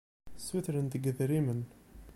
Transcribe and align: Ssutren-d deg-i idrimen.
Ssutren-d 0.37 0.91
deg-i 0.93 1.11
idrimen. 1.11 1.61